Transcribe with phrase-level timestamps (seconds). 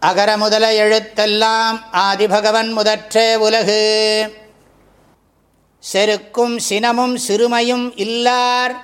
[0.00, 4.32] அகர முதல எழுத்தெல்லாம் ஆதிபகவன் முதற்றே உலகு.
[5.92, 8.76] செருக்கும் சினமும் சிறுமையும் இல்லார்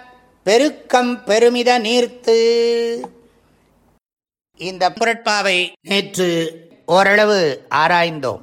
[0.45, 2.39] பெருக்கம் பெருமித நீர்த்து.
[4.57, 8.41] இந்த புரட்பாவை நேற்று ஓரளவு ஆராய்ந்தோம்.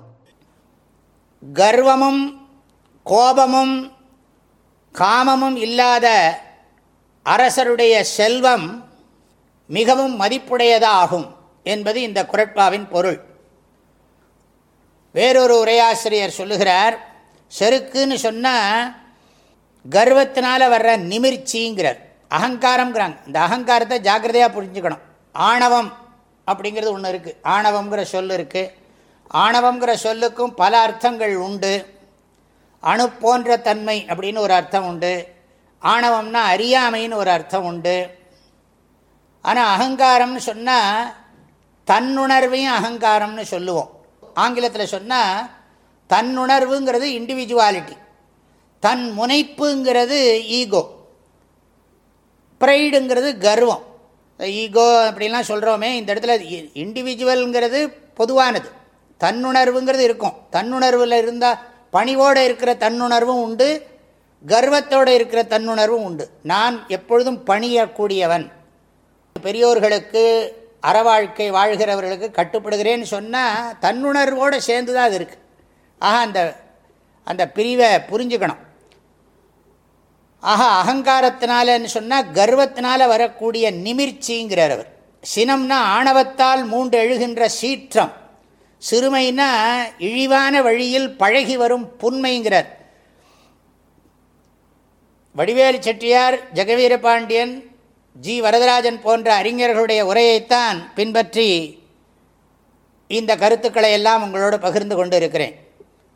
[1.54, 2.38] கர்வமும்
[3.04, 3.92] கோபமும்
[4.94, 6.40] காமமும் இல்லாத
[7.24, 8.90] அரசருடைய செல்வம்
[9.68, 11.38] மிகவும் மதிப்புடையதாகும்.
[11.64, 13.20] என்பது இந்த குரட்பாவின் பொருள்.
[15.16, 16.96] வேறொரு உரையாசிரியர் சொல்லுகிறார்
[17.52, 18.94] செருக்குன்னு சொன்னால்
[19.86, 22.00] கர்வத்தினால் வர்ற நிமிர்ச்சிங்கிறார்.
[22.38, 25.06] அகங்காரங்கிறாங்க இந்த அகங்காரத்தை ஜாக்கிரதையாக புரிஞ்சுக்கணும்.
[25.36, 25.90] ஆணவம்
[26.48, 28.72] அப்படிங்கிறது ஒன்று இருக்குது ஆணவங்கிற சொல் இருக்குது
[29.44, 31.74] ஆணவங்கிற சொல்லுக்கும் பல அர்த்தங்கள் உண்டு.
[32.84, 35.14] அணு போன்ற தன்மை அப்படின்னு ஒரு அர்த்தம் உண்டு.
[35.82, 37.98] ஆணவம்னா அறியாமைன்னு ஒரு அர்த்தம் உண்டு.
[39.42, 41.14] ஆனால் அகங்காரம்னு சொன்னால்
[41.92, 43.90] தன்னுணர்வையும் அகங்காரம்னு சொல்லுவோம்.
[44.44, 45.50] ஆங்கிலத்தில் சொன்னால்
[46.14, 47.96] தன்னுணர்வுங்கிறது இண்டிவிஜுவாலிட்டி
[48.84, 50.18] தன் முனைப்புங்கிறது
[50.60, 50.84] ஈகோ
[52.62, 53.84] ப்ரைடுங்கிறது கர்வம்.
[54.62, 56.34] ஈகோ அப்படிலாம் சொல்கிறோமே இந்த இடத்துல
[56.84, 57.80] இண்டிவிஜுவல்ங்கிறது
[58.20, 58.70] பொதுவானது.
[59.24, 60.36] தன்னுணர்வுங்கிறது இருக்கும்.
[60.52, 61.60] தன்னுணர்வில் இருந்தால்
[61.96, 63.68] பணிவோடு இருக்கிற தன்னுணர்வும் உண்டு
[64.46, 66.26] கர்வத்தோடு இருக்கிற தன்னுணர்வும் உண்டு.
[66.44, 68.46] நான் எப்பொழுதும் பணியக்கூடியவன்.
[69.42, 70.24] பெரியோர்களுக்கு
[70.84, 75.46] அறவாழ்க்கை வாழ்கிறவர்களுக்கு கட்டுப்படுகிறேன்னு சொன்னால் தன்னுணர்வோடு சேர்ந்து தான் அது இருக்குது
[76.00, 76.56] ஆக அந்த
[77.24, 78.62] அந்த பிரிவை புரிஞ்சுக்கணும்.
[80.40, 84.88] ஆக அகங்காரத்தினாலன்னு சொன்னால் கர்வத்தினால் வரக்கூடிய நிமிர்ச்சிங்கிறார் அவர்.
[85.36, 88.12] சினம்னா ஆணவத்தால் மூன்று எழுகின்ற சீற்றம்.
[88.90, 89.50] சிறுமைனா
[89.98, 92.70] இழிவான வழியில் பழகி வரும் புன்மைங்கிறார்
[95.36, 97.69] வடிவேலு செட்டியார் ஜெகவீர பாண்டியன்
[98.14, 98.42] ஜி.
[98.42, 101.78] வரதராஜன் போன்ற அறிஞர்களுடைய உரையைத்தான் பின்பற்றி
[103.08, 105.68] இந்த கருத்துக்களை எல்லாம் உங்களோடு பகிர்ந்து கொண்டு இருக்கிறேன்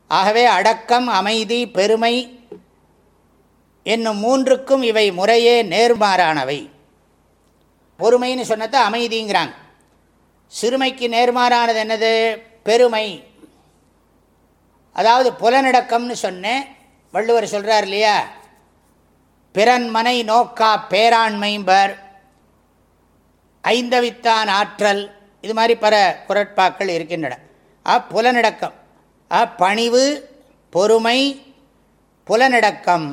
[0.08, 2.39] ஆகவே அடக்கம் அமைதி பெருமை
[3.83, 6.70] என்னும் மூன்றுக்கும் இவை முறையே நேர்மாறானவை.
[7.99, 9.54] பொறுமைன்னு சொன்னது அமைதிங்கிறாங்க.
[10.61, 12.42] சிறுமைக்கு நேர்மாறானது என்னது?
[12.64, 13.23] பெருமை.
[14.93, 16.64] அதாவது புலனடக்கம்னு சொன்னேன்.
[17.11, 18.30] வள்ளுவர் சொல்கிறார் இல்லையா?
[19.53, 21.93] பிறன்மனை நோக்கா பேராண்மைம்பர்.
[23.61, 25.11] ஐந்தவித்தான் ஆற்றல்.
[25.41, 27.37] இது மாதிரி பல குரட்பாக்கள் இருக்கின்றன.
[27.86, 28.73] ஆ புலனடக்கம்
[29.31, 30.03] ஆ பணிவு
[30.69, 31.19] பொறுமை
[32.27, 33.08] புலனடக்கம்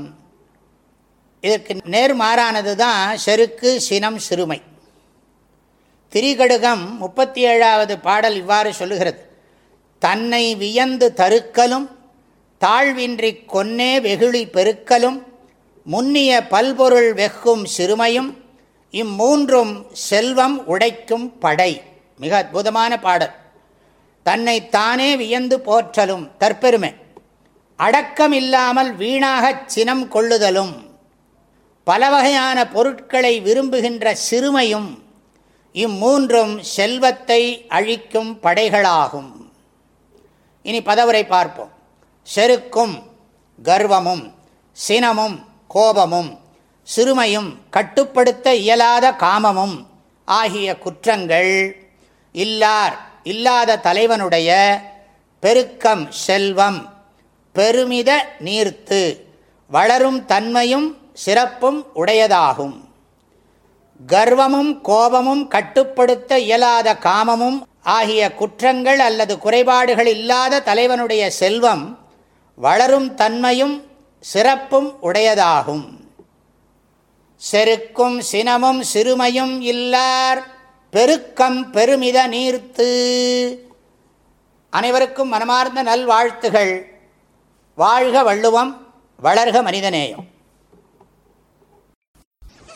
[1.40, 4.62] இதற்கு நேர்மாறானது தான் செருக்கு சினம் சிறுமை.
[6.12, 9.30] திரிகடுகம் முப்பத்தி ஏழாவது பாடல் இவ்வாறு சொல்லுகிறது.
[9.98, 11.88] தன்னை வியந்து தருக்கலும்
[12.64, 15.28] தாழ்வின்றி கொன்னே வெகுளி பெருக்கலும்
[15.90, 18.34] முன்னிய பல்பொருள் வெகும் சிறுமையும்
[18.92, 21.82] இம்மூன்றும் செல்வம் உடைக்கும் படை.
[22.18, 23.30] மிக அற்புதமான பாடல்.
[24.22, 26.94] தன்னை தானே வியந்து போற்றலும் தற்பெருமை.
[27.76, 30.72] அடக்கம் இல்லாமல் வீணாகச் சினம் கொள்ளுதலும்.
[31.84, 35.02] பல வகையான பொருட்களை விரும்புகின்ற சிறுமையும்
[35.74, 39.32] இம்மூன்றும் செல்வத்தை அழிக்கும் படைகளாகும்.
[40.62, 41.70] இனி பதவுரை பார்ப்போம்.
[42.36, 43.02] செருக்கும்
[43.64, 44.32] கர்வமும்
[44.88, 46.38] சினமும் கோபமும்
[46.96, 49.86] சிறுமையும் கட்டுப்படுத்த இயலாத காமமும்
[50.24, 51.76] ஆகிய குற்றங்கள்
[52.32, 54.80] இல்லார் இல்லாத தலைவனுடைய
[55.40, 56.88] பெருக்கம் செல்வம்
[57.52, 59.20] பெருமித நீர்த்து
[59.68, 62.76] வளரும் தன்மையும் சிறப்பும் உடையதாகும்.
[64.06, 71.98] கர்வமும் கோபமும் கட்டுப்படுத்த இயலாத காமமும் ஆகிய குற்றங்கள் அல்லது குறைபாடுகள் இல்லாத தலைவனுடைய செல்வம்
[72.56, 73.89] வளரும் தன்மையும்
[74.20, 75.86] சிறப்பும் உடையதாகும்.
[77.52, 80.42] செருக்கும் சினமும் சிறுமையும் இல்லார்
[80.90, 82.88] பெருக்கம் பெருமித நீர்த்து.
[84.70, 87.00] அனைவருக்கும் மனமார்ந்த நல்வாழ்த்துகள்.
[87.74, 90.26] வாழ்க வள்ளுவம் வளர்க மனிதநேயம்.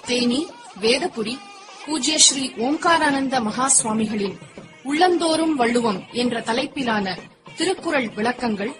[0.06, 0.46] தேனி
[0.80, 1.38] வேதபுடி
[1.86, 4.38] பூஜ்ய ஸ்ரீ ஓம்காரானந்த மகா சுவாமிகளின்
[4.84, 7.18] உள்ளந்தோறும் வள்ளுவம் என்ற தலைப்பிலான
[7.56, 8.72] திருக்குறள் விளக்கங்கள்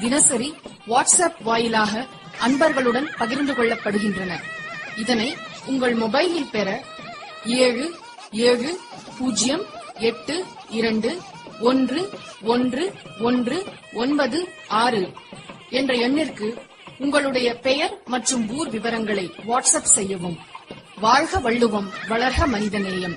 [0.00, 0.54] தினசரி
[0.86, 2.06] வாட்ஸ்அப் வாயிலாக
[2.40, 4.32] அன்பர்களுடன் பகிர்ந்து கொள்ளப்படுகின்றன.
[4.96, 6.68] இதனை உங்கள் மொபைலில் பெற
[7.44, 7.86] ஏழு
[8.30, 8.80] ஏழு
[9.18, 9.64] பூஜ்ஜியம்
[10.08, 11.10] எட்டு இரண்டு
[11.60, 12.10] ஒன்று
[12.42, 12.84] ஒன்று
[13.20, 13.58] ஒன்று
[13.92, 14.38] ஒன்பது
[14.68, 15.12] ஆறு
[15.70, 16.48] என்ற எண்ணிற்கு
[16.98, 20.38] உங்களுடைய பெயர் மற்றும் ஊர் விவரங்களை வாட்ஸ்அப் செய்யவும்.
[21.00, 23.16] வாழ்க வள்ளுவம் வளர்க மனிதநேயம்.